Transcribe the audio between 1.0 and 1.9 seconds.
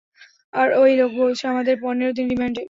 বলছে আমাদের